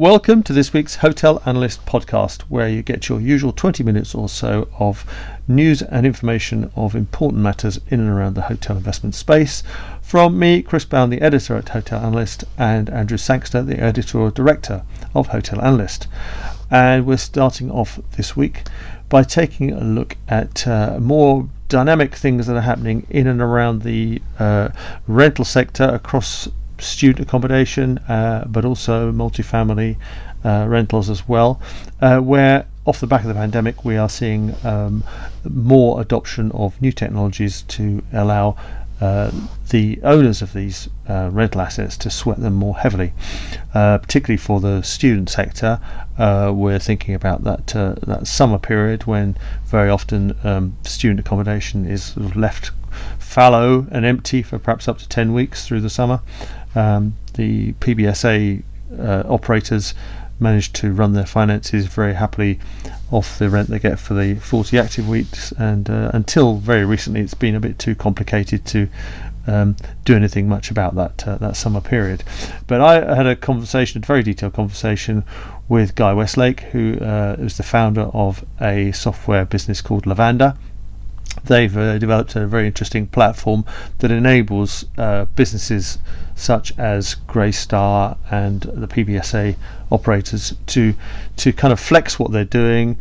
[0.00, 4.30] Welcome to this week's Hotel Analyst podcast, where you get your usual 20 minutes or
[4.30, 5.04] so of
[5.46, 9.62] news and information of important matters in and around the hotel investment space
[10.00, 14.84] from me, Chris Bown, the editor at Hotel Analyst, and Andrew Sangster, the editorial director
[15.14, 16.06] of Hotel Analyst.
[16.70, 18.62] And we're starting off this week
[19.10, 23.82] by taking a look at uh, more dynamic things that are happening in and around
[23.82, 24.70] the uh,
[25.06, 26.48] rental sector across
[26.82, 29.96] student accommodation, uh, but also multifamily
[30.44, 31.60] uh, rentals as well,
[32.00, 35.04] uh, where off the back of the pandemic we are seeing um,
[35.48, 38.56] more adoption of new technologies to allow
[39.00, 39.30] uh,
[39.70, 43.12] the owners of these uh, rental assets to sweat them more heavily,
[43.72, 45.80] uh, particularly for the student sector.
[46.18, 51.86] Uh, we're thinking about that uh, that summer period when very often um, student accommodation
[51.86, 52.72] is sort of left
[53.18, 56.20] fallow and empty for perhaps up to 10 weeks through the summer.
[56.74, 58.62] Um, the PBSA
[58.98, 59.94] operators
[60.40, 62.58] manage to run their finances very happily
[63.10, 65.52] off the rent they get for the 40 active weeks.
[65.52, 68.88] And uh, until very recently it's been a bit too complicated to
[69.46, 72.22] um, do anything much about that uh, that summer period.
[72.66, 75.24] But I had a conversation a very detailed conversation
[75.68, 80.56] with Guy Westlake who uh, is the founder of a software business called Lavanda
[81.44, 83.64] they've uh, developed a very interesting platform
[83.98, 85.98] that enables uh, businesses
[86.34, 89.56] such as Greystar and the PBSA
[89.90, 90.94] operators to
[91.36, 92.96] to kind of flex what they're doing,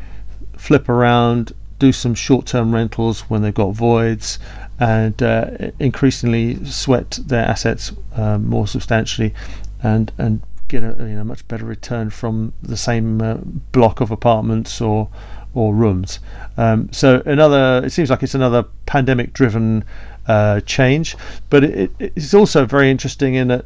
[0.58, 4.38] flip around, do some short-term rentals when they've got voids,
[4.80, 9.33] and uh, increasingly sweat their assets um, more substantially,
[9.81, 13.36] and and get a you know much better return from the same uh,
[13.71, 15.09] block of apartments or
[15.53, 16.19] or rooms.
[16.58, 19.83] Um, so another, it seems like it's another pandemic-driven
[20.30, 21.16] uh, change,
[21.50, 23.66] but it, it's also very interesting in that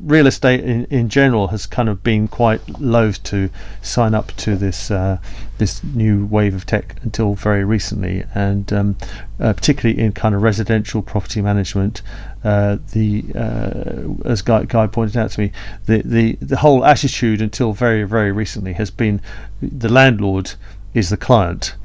[0.00, 3.50] real estate in, in general has kind of been quite loath to
[3.82, 5.18] sign up to this uh,
[5.58, 8.96] this new wave of tech until very recently, and um,
[9.40, 12.00] uh, particularly in kind of residential property management.
[12.44, 15.50] Uh, the uh, as Guy, Guy pointed out to me,
[15.86, 19.20] the, the the whole attitude until very very recently has been
[19.60, 20.52] the landlord
[20.94, 21.76] is the client.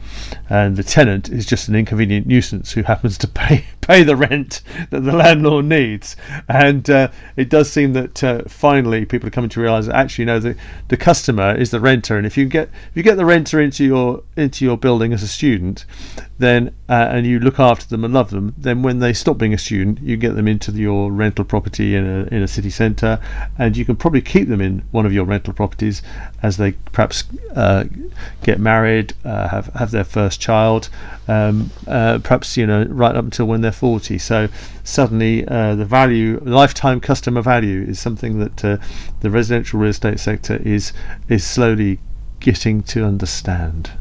[0.49, 4.61] And the tenant is just an inconvenient nuisance who happens to pay pay the rent
[4.91, 6.15] that the landlord needs.
[6.47, 10.25] And uh, it does seem that uh, finally people are coming to realise that actually,
[10.25, 10.55] no, the
[10.89, 13.83] the customer is the renter, and if you get if you get the renter into
[13.83, 15.85] your into your building as a student,
[16.37, 19.53] then uh, and you look after them and love them, then when they stop being
[19.53, 23.19] a student, you get them into your rental property in a in a city centre,
[23.57, 26.03] and you can probably keep them in one of your rental properties
[26.43, 27.23] as they perhaps
[27.55, 27.85] uh,
[28.43, 30.89] get married, uh, have have their first child,
[31.27, 34.17] um, uh, perhaps you know right up until when they're 40.
[34.17, 34.49] So
[34.83, 38.77] suddenly uh, the value, lifetime customer value, is something that uh,
[39.21, 40.91] the residential real estate sector is
[41.29, 41.99] is slowly
[42.41, 43.91] getting to understand.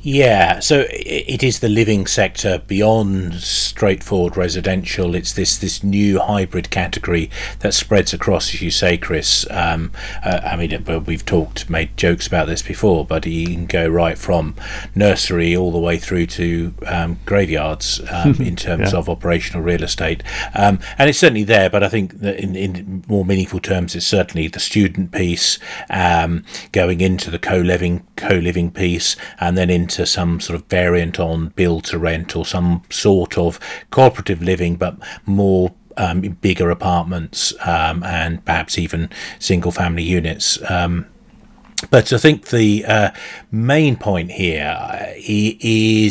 [0.00, 5.16] Yeah, so it is the living sector beyond straightforward residential.
[5.16, 9.44] It's this this new hybrid category that spreads across, as you say, Chris.
[9.50, 9.90] Um,
[10.24, 14.16] uh, I mean, we've talked, made jokes about this before, but you can go right
[14.16, 14.54] from
[14.94, 18.98] nursery all the way through to um, graveyards um, in terms yeah.
[19.00, 20.22] of operational real estate.
[20.54, 24.46] Um, and it's certainly there, but I think in, in more meaningful terms, it's certainly
[24.46, 25.58] the student piece
[25.90, 31.18] um, going into the co-living co-living piece, and then in into some sort of variant
[31.18, 33.58] on build to rent or some sort of
[33.90, 40.58] cooperative living, but more um, bigger apartments um, and perhaps even single family units.
[40.70, 41.06] Um,
[41.90, 43.10] but I think the uh,
[43.50, 45.12] main point here uh,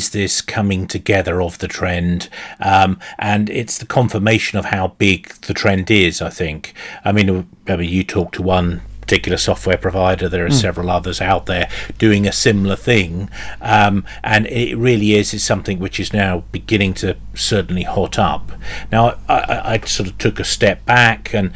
[0.09, 2.29] this coming together of the trend,
[2.61, 6.21] um, and it's the confirmation of how big the trend is.
[6.21, 6.73] I think.
[7.03, 7.47] I mean,
[7.83, 10.27] you talk to one particular software provider.
[10.27, 10.61] There are mm.
[10.61, 13.29] several others out there doing a similar thing,
[13.61, 18.51] um, and it really is is something which is now beginning to certainly hot up.
[18.91, 21.53] Now, I, I sort of took a step back and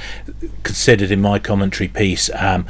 [0.64, 2.30] considered in my commentary piece.
[2.34, 2.66] Um,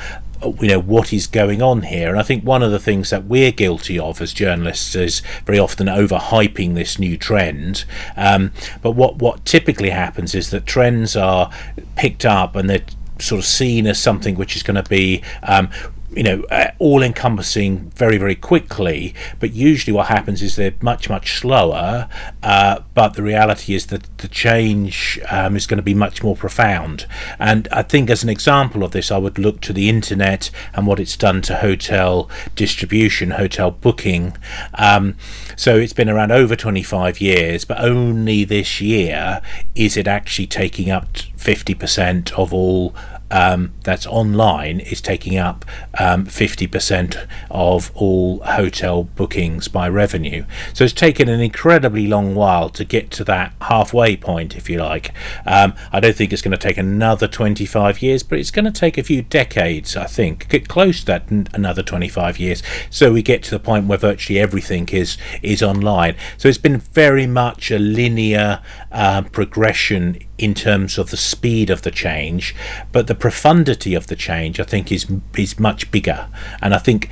[0.59, 3.25] you know what is going on here and i think one of the things that
[3.25, 7.85] we're guilty of as journalists is very often overhyping this new trend
[8.17, 8.51] um,
[8.81, 11.51] but what what typically happens is that trends are
[11.95, 12.81] picked up and they're
[13.21, 15.69] sort of seen as something which is going to be um,
[16.13, 19.15] you know, uh, all encompassing very, very quickly.
[19.39, 22.09] But usually, what happens is they're much, much slower.
[22.43, 26.35] Uh, but the reality is that the change um, is going to be much more
[26.35, 27.05] profound.
[27.39, 30.85] And I think, as an example of this, I would look to the internet and
[30.85, 34.35] what it's done to hotel distribution, hotel booking.
[34.73, 35.15] Um,
[35.55, 39.41] so it's been around over 25 years, but only this year
[39.75, 42.93] is it actually taking up 50% of all
[43.31, 45.65] um, that's online is taking up
[45.97, 50.45] um, 50% of all hotel bookings by revenue.
[50.73, 54.79] So it's taken an incredibly long while to get to that halfway point, if you
[54.79, 55.13] like.
[55.45, 58.71] Um, I don't think it's going to take another 25 years, but it's going to
[58.71, 62.61] take a few decades, I think, get close to that another 25 years.
[62.89, 66.15] So we get to the point where virtually everything is is online.
[66.37, 68.61] So it's been very much a linear
[68.91, 72.55] uh, progression in terms of the speed of the change,
[72.91, 75.07] but the profundity of the change, I think, is
[75.37, 76.27] is much bigger.
[76.61, 77.09] And I think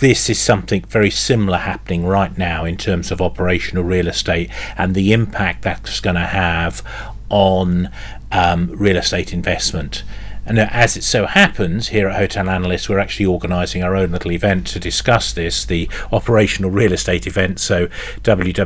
[0.00, 4.94] this is something very similar happening right now in terms of operational real estate and
[4.94, 6.82] the impact that's going to have
[7.28, 7.90] on
[8.32, 10.02] um, real estate investment.
[10.48, 14.32] And as it so happens, here at Hotel Analyst, we're actually organising our own little
[14.32, 17.60] event to discuss this, the operational real estate event.
[17.60, 17.88] So,
[18.22, 18.64] www.op-re.com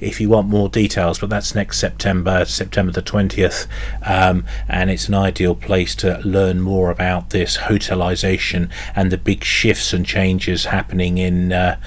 [0.00, 1.18] if you want more details.
[1.18, 3.66] But that's next September, September the 20th.
[4.06, 9.44] Um, and it's an ideal place to learn more about this hotelisation and the big
[9.44, 11.78] shifts and changes happening in uh,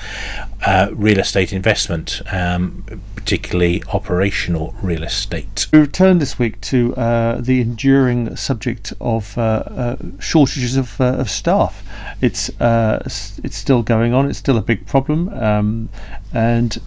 [0.66, 2.86] uh, real estate investment, um,
[3.16, 5.68] particularly operational real estate.
[5.72, 11.16] We return this week to uh, the enduring subject of uh, uh shortages of, uh,
[11.16, 11.84] of, staff.
[12.22, 14.30] It's uh, it's still going on.
[14.30, 15.90] It's still a big problem, um,
[16.34, 16.80] and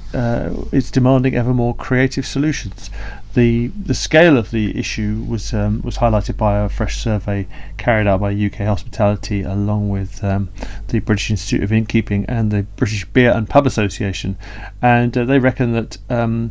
[0.73, 2.91] it's demanding ever more creative solutions
[3.37, 8.07] the the scale of the issue was um, was highlighted by a fresh survey carried
[8.07, 10.49] out by UK Hospitality along with um,
[10.89, 14.39] the British Institute of Innkeeping and the British Beer and Pub Association,
[14.81, 16.51] and uh, they reckon that um,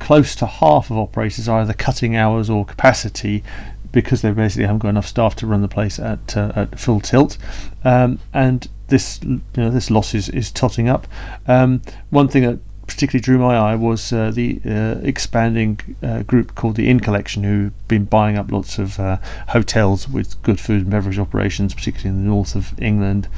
[0.00, 3.44] close to half of operators are either cutting hours or capacity
[3.92, 7.00] because they basically haven't got enough staff to run the place at uh, at full
[7.00, 7.36] tilt,
[7.84, 11.06] um, and this you know this loss is, is totting up.
[11.46, 16.54] Um, one thing that particularly drew my eye was uh, the uh, expanding uh, group
[16.56, 19.18] called the Inn Collection, who've been buying up lots of uh,
[19.48, 23.28] hotels with good food and beverage operations, particularly in the north of England.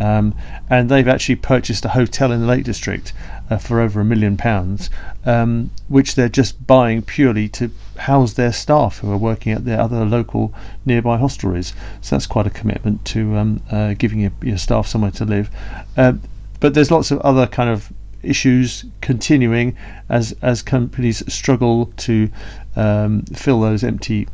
[0.00, 0.34] Um,
[0.70, 3.12] and they've actually purchased a hotel in the Lake District
[3.50, 4.90] uh, for over a million pounds,
[5.24, 9.80] um, which they're just buying purely to house their staff who are working at their
[9.80, 10.54] other local
[10.86, 11.72] nearby hostelries.
[12.00, 15.50] So that's quite a commitment to um, uh, giving your, your, staff somewhere to live.
[15.96, 17.92] but there's lots of other kind of
[18.22, 19.76] issues continuing
[20.08, 22.28] as as companies struggle to
[22.76, 24.28] um, fill those empty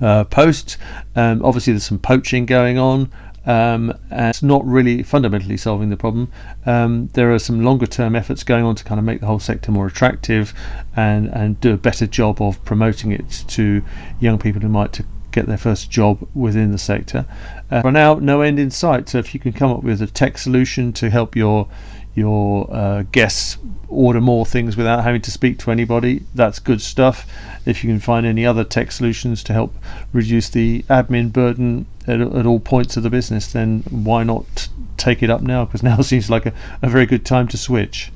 [0.00, 0.76] uh, posts.
[1.14, 3.10] Um, obviously, there's some poaching going on.
[3.44, 6.30] Um, and it's not really fundamentally solving the problem.
[6.64, 9.40] Um, there are some longer term efforts going on to kind of make the whole
[9.40, 10.54] sector more attractive
[10.94, 13.82] and, and do a better job of promoting it to
[14.20, 17.26] young people who might to get their first job within the sector.
[17.70, 19.08] Uh, for now, no end in sight.
[19.08, 21.68] So if you can come up with a tech solution to help your
[22.14, 23.56] your uh, guests
[23.88, 26.22] order more things without having to speak to anybody.
[26.34, 27.30] That's good stuff.
[27.64, 29.74] If you can find any other tech solutions to help
[30.12, 35.22] reduce the admin burden at, at all points of the business, then why not take
[35.22, 35.64] it up now?
[35.64, 38.12] Because now seems like a, a very good time to switch.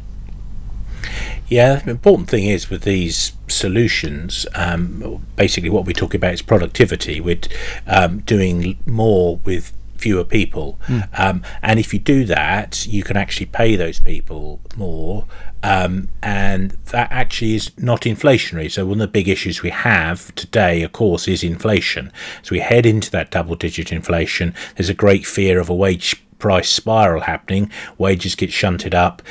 [1.48, 6.42] Yeah, the important thing is with these solutions, um, basically what we're talking about is
[6.42, 7.20] productivity.
[7.20, 7.40] We're
[7.86, 10.78] um, doing more with fewer people.
[10.86, 11.08] Mm.
[11.18, 15.26] Um, and if you do that, you can actually pay those people more.
[15.62, 18.70] Um, and that actually is not inflationary.
[18.70, 22.12] So, one of the big issues we have today, of course, is inflation.
[22.42, 24.54] So, we head into that double digit inflation.
[24.76, 27.70] There's a great fear of a wage price spiral happening.
[27.98, 29.22] Wages get shunted up.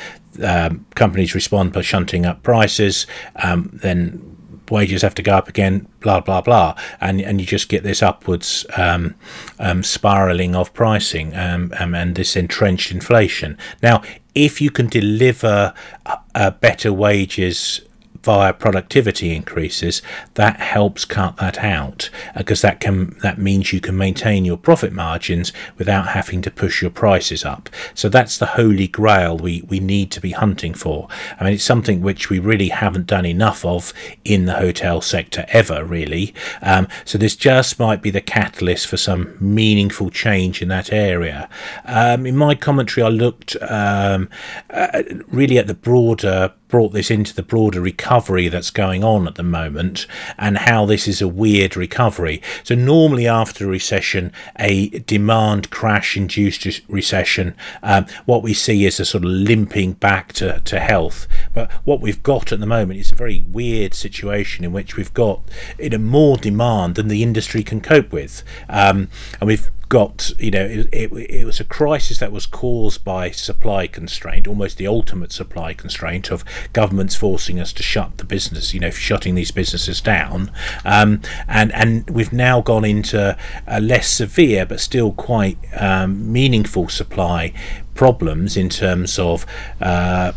[0.42, 3.06] Um, companies respond by shunting up prices.
[3.36, 4.36] Um, then
[4.70, 8.02] wages have to go up again, blah blah blah, and and you just get this
[8.02, 9.14] upwards um,
[9.58, 13.56] um, spiraling of pricing um, um and this entrenched inflation.
[13.82, 14.02] Now,
[14.34, 15.72] if you can deliver
[16.04, 17.80] uh, uh, better wages
[18.26, 20.02] via productivity increases,
[20.34, 24.56] that helps cut that out because uh, that can that means you can maintain your
[24.56, 27.68] profit margins without having to push your prices up.
[27.94, 31.06] So that's the holy grail we, we need to be hunting for.
[31.38, 33.92] I mean, it's something which we really haven't done enough of
[34.24, 36.34] in the hotel sector ever, really.
[36.62, 41.48] Um, so this just might be the catalyst for some meaningful change in that area.
[41.84, 44.28] Um, in my commentary, I looked um,
[44.70, 49.36] uh, really at the broader brought this into the broader recovery that's going on at
[49.36, 50.06] the moment
[50.38, 52.42] and how this is a weird recovery.
[52.64, 58.98] So, normally after a recession, a demand crash induced recession, um, what we see is
[59.00, 61.26] a sort of limping back to, to health.
[61.56, 65.14] But what we've got at the moment is a very weird situation in which we've
[65.14, 65.40] got
[65.78, 68.44] you know, more demand than the industry can cope with.
[68.68, 69.08] Um,
[69.40, 73.30] and we've got you know it, it, it, was a crisis that was caused by
[73.30, 78.74] supply constraint almost the ultimate supply constraint of governments forcing us to shut the business
[78.74, 80.50] you know shutting these businesses down
[80.84, 83.36] um, and and we've now gone into
[83.68, 87.52] a less severe but still quite um, meaningful supply
[87.94, 89.46] problems in terms of
[89.80, 90.32] uh,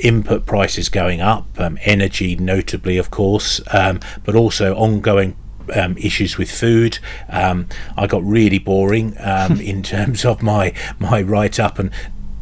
[0.00, 5.36] input prices going up, um, energy notably, of course, um, but also ongoing
[5.74, 6.98] um, issues with food.
[7.28, 11.90] Um, I got really boring um, in terms of my my write up and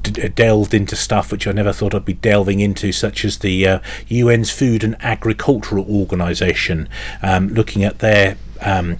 [0.03, 3.67] d- delved into stuff which I never thought I'd be delving into, such as the
[3.67, 3.79] uh,
[4.13, 6.89] UN's Food and Agricultural Organization,
[7.23, 8.99] um, looking at their um,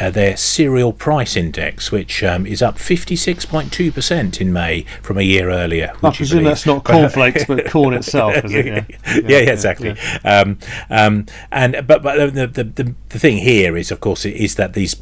[0.00, 5.50] uh, their cereal price index, which um, is up 56.2% in May from a year
[5.50, 5.92] earlier.
[6.02, 8.64] I presume that's not cornflakes, but corn itself, is it?
[8.64, 9.96] Yeah, yeah, yeah, yeah exactly.
[10.24, 10.58] Um,
[10.90, 14.72] um, and but but the, the the the thing here is, of course, is that
[14.72, 14.96] these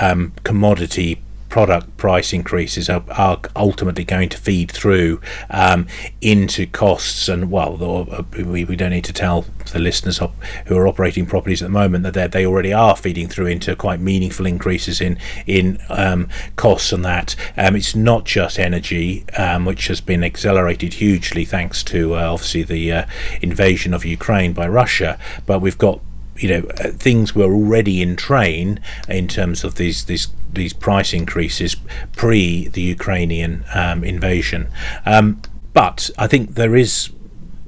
[0.00, 5.86] um, commodity product price increases are, are ultimately going to feed through um,
[6.20, 7.28] into costs.
[7.28, 10.20] And well, uh, we, we don't need to tell the listeners
[10.66, 14.00] who are operating properties at the moment that they already are feeding through into quite
[14.00, 16.92] meaningful increases in in um, costs.
[16.92, 22.16] And that um, it's not just energy, um, which has been accelerated hugely thanks to
[22.16, 23.06] uh, obviously the uh,
[23.42, 26.00] invasion of Ukraine by Russia, but we've got
[26.38, 31.12] you know uh, things were already in train in terms of these these these price
[31.12, 31.76] increases
[32.14, 34.68] pre the Ukrainian um, invasion.
[35.04, 35.40] Um,
[35.72, 37.10] but I think there is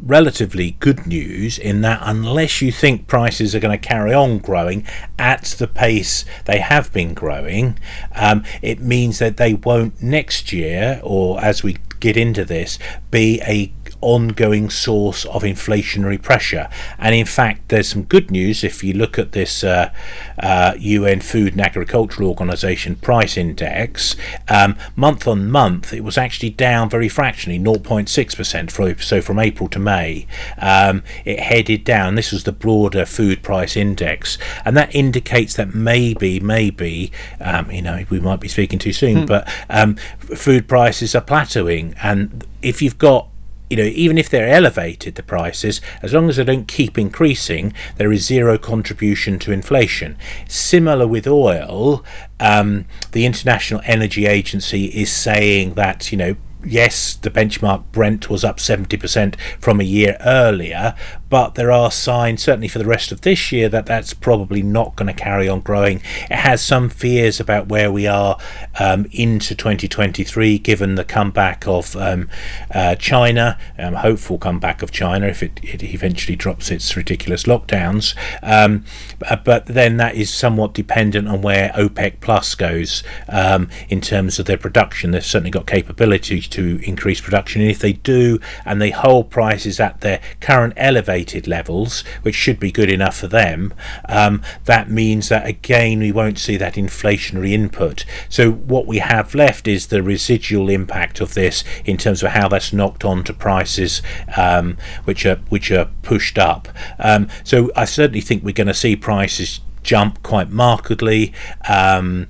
[0.00, 4.86] relatively good news in that unless you think prices are going to carry on growing
[5.18, 7.78] at the pace they have been growing,
[8.14, 12.78] um, it means that they won't next year or as we get into this
[13.10, 16.68] be a ongoing source of inflationary pressure.
[16.98, 19.92] And in fact, there's some good news if you look at this uh,
[20.38, 24.16] uh, UN Food and Agricultural Organization price index.
[24.48, 29.02] Um, month on month, it was actually down very fractionally, 0.6%.
[29.02, 30.26] so from April to May,
[30.58, 32.14] um, it headed down.
[32.14, 37.82] This was the broader food price index, and that indicates that maybe, maybe, um, you
[37.82, 39.26] know, we might be speaking too soon, hmm.
[39.26, 43.28] but um, food prices are plateauing, and if you've got
[43.70, 47.72] you know, even if they're elevated, the prices, as long as they don't keep increasing,
[47.96, 50.16] there is zero contribution to inflation.
[50.48, 52.04] Similar with oil,
[52.40, 58.44] um, the International Energy Agency is saying that, you know, yes, the benchmark Brent was
[58.44, 60.94] up 70% from a year earlier,
[61.30, 64.96] but there are signs, certainly for the rest of this year, that that's probably not
[64.96, 66.00] going to carry on growing.
[66.30, 68.38] It has some fears about where we are
[68.78, 72.30] um, into 2023, given the comeback of um,
[72.72, 78.14] uh, China, um, hopeful comeback of China if it, it eventually drops its ridiculous lockdowns.
[78.42, 78.84] Um,
[79.28, 84.38] uh, but then that is somewhat dependent on where OPEC Plus goes um, in terms
[84.38, 85.10] of their production.
[85.10, 89.78] They've certainly got capability to increase production, and if they do, and they hold prices
[89.78, 93.74] at their current elevated levels, which should be good enough for them,
[94.08, 98.04] um, that means that again we won't see that inflationary input.
[98.28, 102.48] So what we have left is the residual impact of this in terms of how
[102.48, 104.02] that's knocked on to prices,
[104.36, 106.68] um, which are which are pushed up.
[106.98, 111.32] Um, so I certainly think we're going to see prices jump quite markedly.
[111.68, 112.28] Um,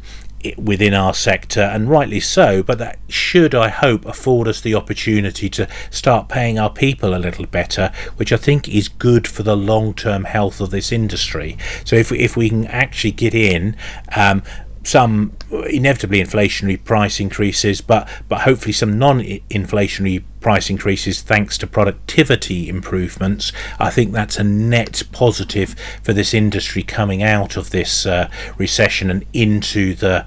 [0.56, 5.48] within our sector, and rightly so, but that should, I hope, afford us the opportunity
[5.50, 9.56] to start paying our people a little better, which I think is good for the
[9.56, 11.56] long term health of this industry.
[11.84, 13.76] So, if, if we can actually get in,
[14.14, 14.42] um,
[14.88, 15.32] some
[15.68, 23.52] inevitably inflationary price increases, but but hopefully some non-inflationary price increases thanks to productivity improvements.
[23.78, 29.10] I think that's a net positive for this industry coming out of this uh, recession
[29.10, 30.24] and into the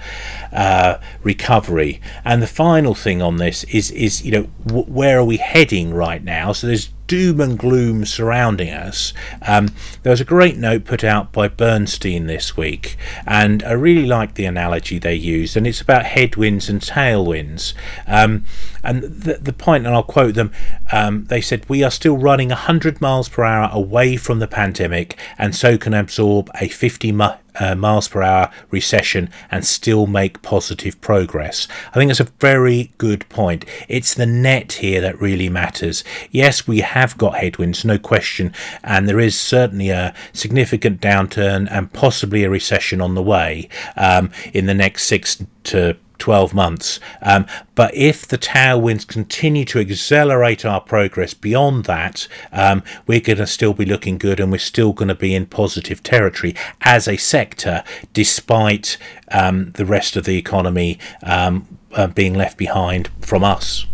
[0.51, 2.01] uh, recovery.
[2.24, 5.94] And the final thing on this is is you know w- where are we heading
[5.94, 6.51] right now?
[6.51, 9.13] So there's doom and gloom surrounding us.
[9.46, 9.68] Um,
[10.01, 12.96] there was a great note put out by Bernstein this week,
[13.27, 17.74] and I really like the analogy they used, and it's about headwinds and tailwinds.
[18.08, 18.46] Um,
[18.82, 20.53] and the, the point, and I'll quote them,
[20.94, 25.20] um, they said, We are still running 100 miles per hour away from the pandemic,
[25.38, 27.27] and so can absorb a 50 mi-
[27.60, 31.67] uh, miles per hour recession and still make positive progress.
[31.89, 33.65] I think that's a very good point.
[33.88, 36.03] It's the net here that really matters.
[36.31, 38.53] Yes, we have got headwinds, no question,
[38.84, 44.31] and there is certainly a significant downturn and possibly a recession on the way um,
[44.53, 47.00] in the next six to 12 months.
[47.24, 53.40] Um, but if the tailwinds continue to accelerate our progress beyond that, um, we're going
[53.40, 57.08] to still be looking good and we're still going to be in positive territory as
[57.08, 58.98] a sector, despite
[59.32, 63.88] um, the rest of the economy um, uh, being left behind from us.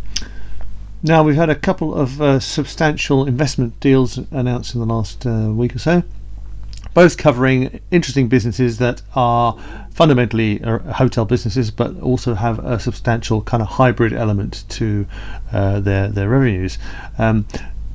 [1.01, 5.49] Now, we've had a couple of uh, substantial investment deals announced in the last uh,
[5.53, 6.03] week or so
[6.97, 9.55] both covering interesting businesses that are
[9.91, 15.05] fundamentally uh, hotel businesses, but also have a substantial kind of hybrid element to
[15.53, 16.79] uh, their their revenues.
[17.19, 17.45] Um,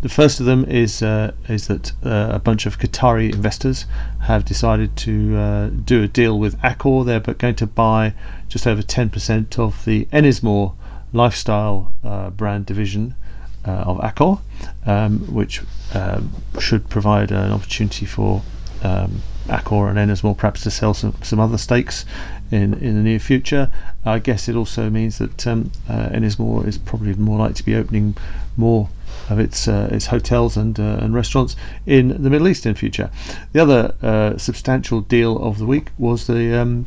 [0.02, 3.86] the first of them is uh, is that uh, a bunch of Qatari investors
[4.20, 7.04] have decided to uh, do a deal with Accor.
[7.04, 8.14] They're going to buy
[8.48, 10.74] just over 10% of the Ennismore
[11.12, 13.16] lifestyle uh, brand division
[13.64, 14.40] of Accor,
[14.86, 15.60] um, which
[15.92, 16.30] um,
[16.60, 18.42] should provide an opportunity for
[18.82, 22.04] um, Accor and Ennismore perhaps to sell some, some other stakes
[22.50, 23.70] in, in the near future.
[24.04, 27.74] I guess it also means that um, uh, Ennismore is probably more likely to be
[27.74, 28.16] opening
[28.56, 28.88] more
[29.28, 33.10] of its uh, its hotels and uh, and restaurants in the Middle East in future.
[33.52, 36.86] The other uh, substantial deal of the week was the um,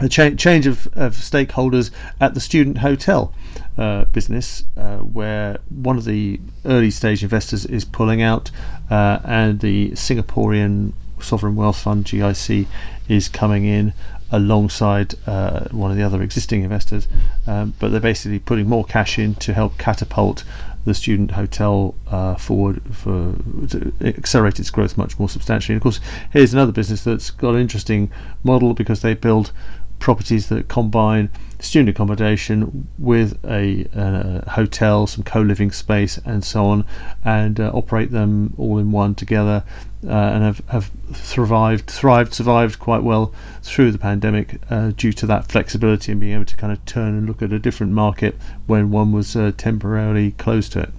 [0.00, 1.90] a cha- change of, of, stakeholders
[2.20, 3.34] at the student hotel
[3.76, 8.50] uh, business, uh, where one of the early stage investors is pulling out,
[8.90, 12.66] uh, and the Singaporean sovereign wealth fund GIC
[13.08, 13.92] is coming in
[14.30, 17.08] alongside uh, one of the other existing investors,
[17.46, 20.44] um, but they're basically putting more cash in to help catapult
[20.84, 23.34] the student hotel uh, forward for
[23.68, 25.74] to accelerate its growth much more substantially.
[25.74, 28.10] And of course, here's another business that's got an interesting
[28.42, 29.52] model because they build
[29.98, 36.84] properties that combine student accommodation with a, a hotel, some co-living space, and so on,
[37.24, 39.64] and uh, operate them all in one together,
[40.06, 45.26] uh, and have, have thrived, thrived, survived quite well through the pandemic uh, due to
[45.26, 48.36] that flexibility and being able to kind of turn and look at a different market
[48.66, 50.90] when one was uh, temporarily closed to it.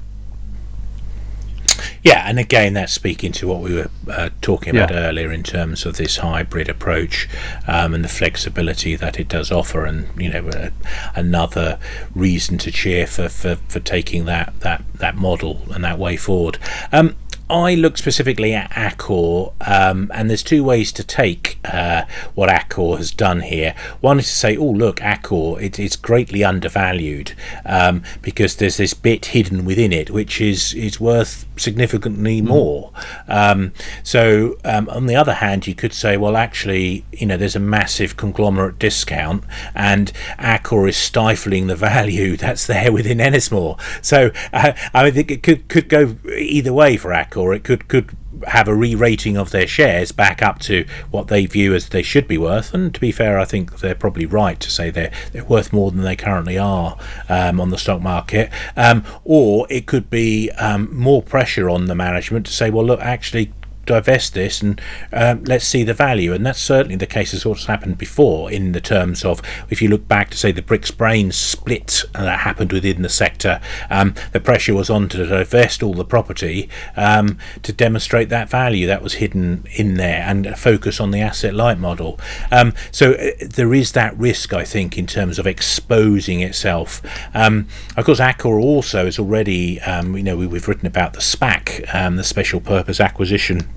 [2.03, 5.07] Yeah, and again, that's speaking to what we were uh, talking about yeah.
[5.07, 7.27] earlier in terms of this hybrid approach
[7.67, 10.69] um, and the flexibility that it does offer, and you know, uh,
[11.15, 11.79] another
[12.15, 16.57] reason to cheer for, for, for taking that, that, that model and that way forward.
[16.91, 17.15] Um,
[17.49, 22.03] I look specifically at Accor, um, and there's two ways to take uh,
[22.35, 23.73] what Accor has done here.
[24.01, 27.33] One is to say, oh, look, Accor, it, it's greatly undervalued
[27.65, 32.49] um, because there's this bit hidden within it which is, is worth significantly hmm.
[32.49, 32.91] more.
[33.27, 37.55] Um, so, um, on the other hand, you could say, well, actually, you know, there's
[37.55, 43.79] a massive conglomerate discount, and Accor is stifling the value that's there within Ennismore.
[44.05, 47.87] So, uh, I think it could, could go either way for Accor or it could
[47.87, 48.15] could
[48.47, 52.27] have a re-rating of their shares back up to what they view as they should
[52.27, 52.73] be worth.
[52.73, 55.91] And to be fair, I think they're probably right to say they're they're worth more
[55.91, 56.97] than they currently are
[57.27, 58.51] um, on the stock market.
[58.75, 63.01] Um, or it could be um, more pressure on the management to say, well, look,
[63.01, 63.53] actually,
[63.89, 64.79] divest this and
[65.11, 66.31] um, let's see the value.
[66.33, 69.89] And that's certainly the case of what's happened before in the terms of if you
[69.89, 74.39] look back to say the bricks brains split that happened within the sector, um, the
[74.39, 79.15] pressure was on to divest all the property um, to demonstrate that value that was
[79.15, 82.19] hidden in there and focus on the asset light model.
[82.51, 87.01] Um, so uh, there is that risk, I think, in terms of exposing itself.
[87.33, 91.19] Um, of course, Accor also is already, um, you know, we, have written about the
[91.19, 93.67] SPAC, the special purpose acquisition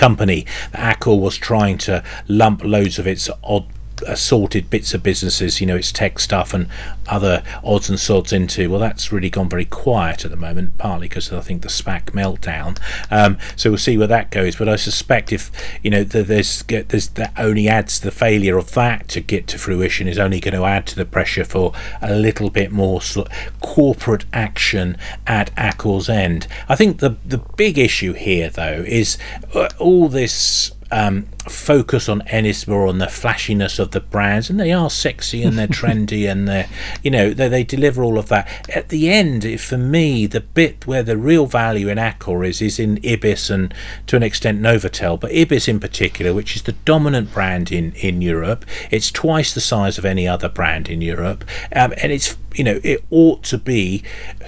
[0.00, 0.46] company.
[0.72, 3.66] Accor was trying to lump loads of its odd
[4.02, 6.68] assorted bits of businesses, you know, it's tech stuff and
[7.08, 8.70] other odds and sods into.
[8.70, 12.06] Well, that's really gone very quiet at the moment, partly because I think the SPAC
[12.06, 12.78] meltdown.
[13.10, 14.56] Um, so we'll see where that goes.
[14.56, 15.50] But I suspect if
[15.82, 20.08] you know there's, there's that only adds the failure of that to get to fruition
[20.08, 23.60] is only going to add to the pressure for a little bit more sort of
[23.60, 26.46] corporate action at Accor's end.
[26.68, 29.18] I think the the big issue here though is
[29.54, 34.72] uh, all this um, focus on Ennismore on the flashiness of the brands, and they
[34.72, 36.68] are sexy and they're trendy and they're,
[37.02, 38.68] you know, they, they deliver all of that.
[38.74, 42.78] At the end, for me, the bit where the real value in Accor is is
[42.78, 43.72] in Ibis and
[44.06, 48.22] to an extent Novotel, but Ibis in particular, which is the dominant brand in in
[48.22, 48.64] Europe.
[48.90, 52.80] It's twice the size of any other brand in Europe, um, and it's you know
[52.82, 54.02] it ought to be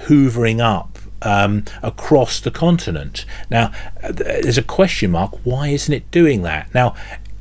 [0.05, 0.92] hoovering up
[1.23, 3.25] um, across the continent.
[3.49, 3.71] Now,
[4.09, 5.33] there's a question mark.
[5.43, 6.73] Why isn't it doing that?
[6.73, 6.95] Now,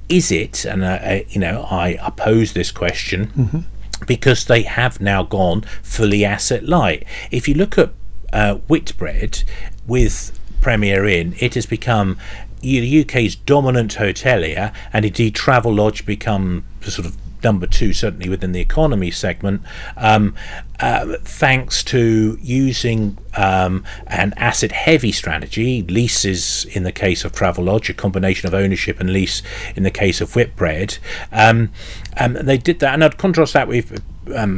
[0.09, 0.65] is it?
[0.65, 3.27] And uh, uh you know, I oppose this question.
[3.29, 3.59] Mm-hmm.
[4.07, 7.05] Because they have now gone fully asset light.
[7.31, 7.93] If you look at
[8.33, 9.45] uh, Whitbread
[9.87, 12.19] with Premier Inn, it has become
[12.63, 18.61] the UK's dominant hotelier, and indeed Travelodge become sort of number two, certainly within the
[18.61, 19.63] economy segment,
[19.97, 20.35] um,
[20.81, 27.89] uh, thanks to using um, an asset heavy strategy, leases in the case of Travelodge,
[27.89, 29.43] a combination of ownership and lease
[29.77, 30.99] in the case of Whitbread.
[31.31, 31.71] Um,
[32.19, 34.03] um, they did that, and I'd contrast that with
[34.35, 34.57] um,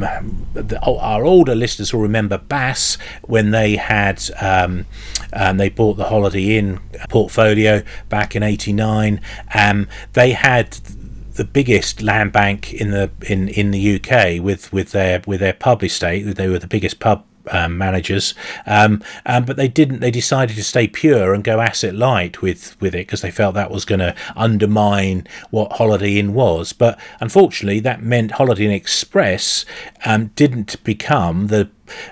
[0.53, 4.85] the, our older listeners will remember Bass when they had um,
[5.33, 9.21] um, they bought the Holiday Inn portfolio back in '89.
[9.53, 10.77] Um, they had
[11.35, 15.53] the biggest land bank in the in, in the UK with, with their with their
[15.53, 16.23] pub estate.
[16.23, 18.33] They were the biggest pub um, managers,
[18.65, 19.99] um, um, but they didn't.
[19.99, 23.53] They decided to stay pure and go asset light with with it because they felt
[23.55, 26.73] that was going to undermine what Holiday Inn was.
[26.73, 29.65] But unfortunately, that meant Holiday Inn Express
[30.05, 31.69] um, didn't become the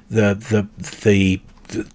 [0.10, 1.42] the the the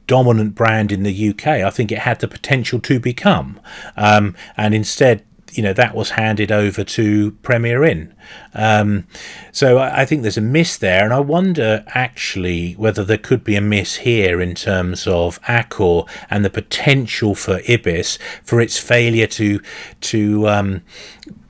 [0.06, 1.46] dominant brand in the UK.
[1.46, 3.60] I think it had the potential to become,
[3.96, 8.14] um, and instead you know that was handed over to Premier Inn.
[8.54, 9.06] Um,
[9.52, 13.44] so I, I, think there's a miss there, and I wonder actually whether there could
[13.44, 18.78] be a miss here in terms of Accor and the potential for Ibis for its
[18.78, 19.60] failure to
[20.00, 20.82] to um,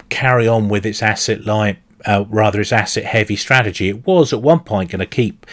[0.08, 1.78] carry on with its asset light.
[2.06, 3.88] Uh, rather, its asset heavy strategy.
[3.88, 5.44] It was at one point going to keep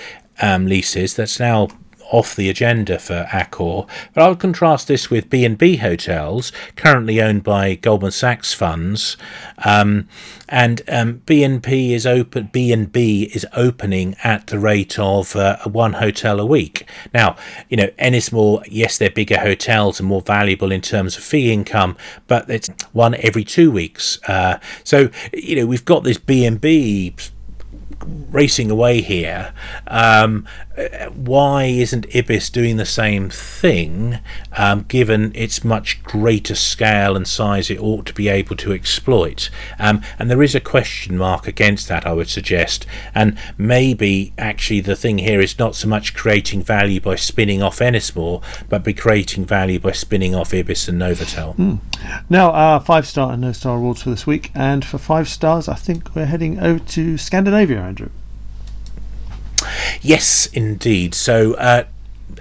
[0.41, 1.15] um, leases.
[1.15, 1.69] That's now
[2.11, 3.87] off the agenda for Accor.
[4.13, 9.17] But I would contrast this with B&B hotels, currently owned by Goldman Sachs funds,
[9.63, 10.07] um,
[10.47, 12.49] and um, B&B is open.
[12.51, 16.87] B&B is opening at the rate of uh, one hotel a week.
[17.13, 17.35] Now,
[17.69, 21.97] you know, Ennismore, yes, they're bigger hotels and more valuable in terms of fee income,
[22.27, 24.19] but it's one every two weeks.
[24.27, 27.15] Uh, so, you know, we've got this B&B
[28.05, 29.53] racing away here.
[29.87, 30.47] Um,
[31.13, 34.19] why isn't Ibis doing the same thing,
[34.57, 39.49] um, given its much greater scale and size it ought to be able to exploit?
[39.79, 42.85] Um, and there is a question mark against that, I would suggest.
[43.13, 47.79] And maybe actually the thing here is not so much creating value by spinning off
[47.79, 51.55] Ennismore, but by creating value by spinning off Ibis and Novotel.
[51.55, 51.79] Mm.
[52.29, 54.51] Now, our five star and no star awards for this week.
[54.53, 58.09] And for five stars, I think we're heading over to Scandinavia, Andrew.
[60.01, 61.13] Yes, indeed.
[61.15, 61.85] So, uh,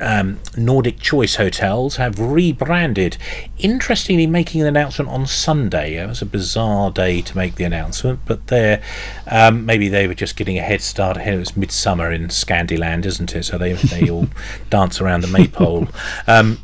[0.00, 3.16] um, Nordic Choice Hotels have rebranded.
[3.58, 5.96] Interestingly, making an announcement on Sunday.
[5.96, 8.80] It was a bizarre day to make the announcement, but they
[9.26, 11.34] um, maybe they were just getting a head start ahead.
[11.34, 13.44] It was midsummer in Scandiland, isn't it?
[13.44, 14.28] So they they all
[14.70, 15.88] dance around the maypole.
[16.26, 16.58] Um,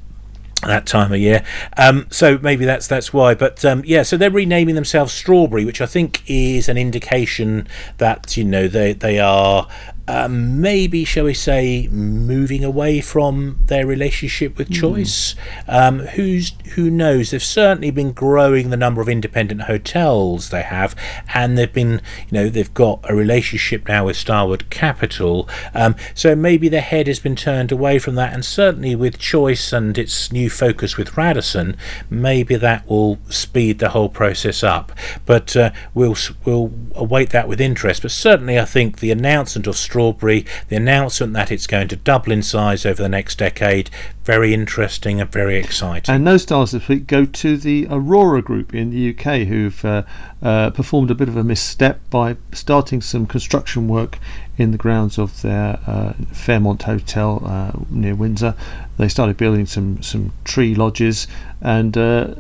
[0.62, 1.43] that time of year.
[1.79, 3.35] Um, so maybe that's that's why.
[3.35, 7.66] But um, yeah, so they're renaming themselves Strawberry, which I think is an indication
[7.99, 9.69] that you know they they are
[10.11, 14.75] um, maybe, shall we say, moving away from their relationship with hmm.
[14.75, 15.37] choice.
[15.68, 15.73] Mm.
[15.73, 17.31] Um, who's who knows?
[17.31, 20.96] They've certainly been growing the number of independent hotels they have,
[21.33, 25.49] and they've been, you know, they've got a relationship now with Starwood Capital.
[25.75, 29.73] Um, so maybe their head has been turned away from that, and certainly with choice
[29.73, 31.77] and its new focus with Radisson,
[32.09, 34.90] maybe that will speed the whole process up.
[35.25, 38.03] But uh, we'll we'll await that with interest.
[38.03, 41.97] But certainly, I think the announcement of Strawberry Strawberry, the announcement that it's going to
[41.97, 43.91] double in size over the next decade,
[44.25, 46.15] very interesting and very exciting.
[46.15, 50.05] And no stars this week go to the Arora Group in the UK, who've uh,
[50.43, 54.19] uh, performed a bit of a misstep by starting some construction work
[54.57, 58.55] in the grounds of their uh, Fairmont Hotel uh, near Windsor.
[58.97, 61.27] They started building some some tree lodges
[61.61, 62.35] and uh,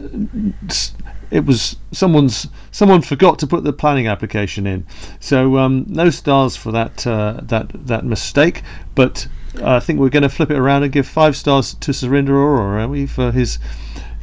[1.30, 4.86] it was someone's someone forgot to put the planning application in.
[5.20, 8.62] So um, no stars for that uh, that that mistake.
[8.94, 9.28] But
[9.62, 12.84] I think we're going to flip it around and give five stars to Surinder Arora,
[12.84, 13.58] are we, for his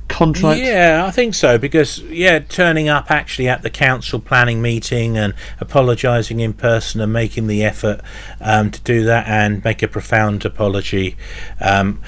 [0.07, 0.61] contract?
[0.61, 5.33] Yeah, I think so because yeah, turning up actually at the council planning meeting and
[5.59, 8.01] apologising in person and making the effort
[8.39, 11.17] um, to do that and make a profound apology
[11.59, 12.01] um,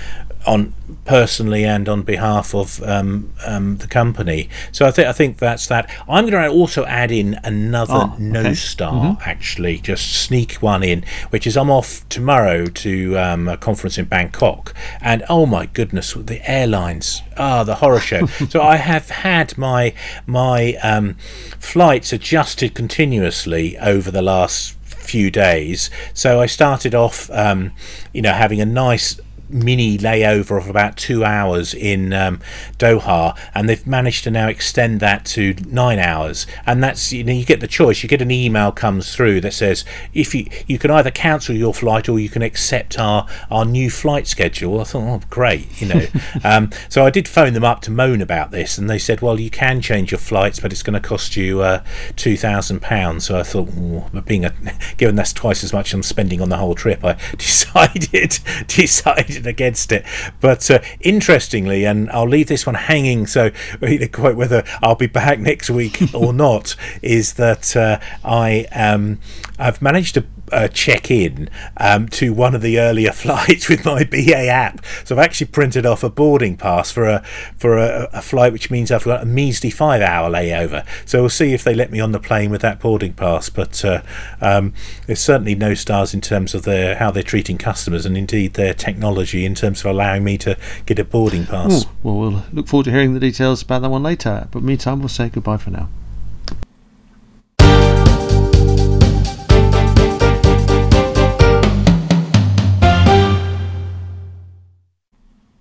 [0.46, 0.74] on
[1.06, 4.50] personally and on behalf of um, um, the company.
[4.72, 5.90] So I think I think that's that.
[6.08, 8.54] I'm going to also add in another oh, no okay.
[8.54, 9.30] star mm-hmm.
[9.30, 14.06] actually, just sneak one in, which is I'm off tomorrow to um, a conference in
[14.06, 18.26] Bangkok, and oh my goodness, the airlines, ah, the horror show.
[18.50, 19.94] so I have had my
[20.26, 21.16] my um,
[21.60, 24.76] flights adjusted continuously over the last
[25.10, 25.90] few days.
[26.14, 27.72] So I started off, um,
[28.14, 32.40] you know, having a nice mini layover of about two hours in um,
[32.78, 36.46] Doha, and they've managed to now extend that to nine hours.
[36.66, 38.04] And that's you know you get the choice.
[38.04, 41.74] You get an email comes through that says if you you can either cancel your
[41.74, 44.80] flight or you can accept our our new flight schedule.
[44.80, 46.06] I thought, oh great, you know.
[46.44, 49.40] um, so I did phone them up to moan about this, and they said, well,
[49.40, 51.84] you can change your flights, but it's going to cost you uh,
[52.16, 53.26] two thousand pounds.
[53.26, 54.54] So I thought, oh, being a
[54.98, 59.92] given that's twice as much I'm spending on the whole trip, I decided decided against
[59.92, 60.06] it.
[60.40, 63.52] But uh, interestingly, and I'll leave this one hanging, so
[64.12, 69.20] quite whether I'll be back next week or not, is that uh, I um,
[69.58, 74.04] I've managed to uh, check in um, to one of the earlier flights with my
[74.04, 74.84] BA app.
[75.04, 77.24] So I've actually printed off a boarding pass for a
[77.58, 80.86] for a, a flight, which means I've got a measly five hour layover.
[81.06, 83.50] So we'll see if they let me on the plane with that boarding pass.
[83.50, 84.02] But uh,
[84.42, 84.74] um,
[85.08, 88.74] there's certainly no stars in terms of their how they're treating customers and indeed their
[88.74, 91.86] technology in terms of allowing me to get a boarding pass.
[91.86, 94.48] Ooh, well, we'll look forward to hearing the details about that one later.
[94.52, 95.90] But meantime, we'll say goodbye for now.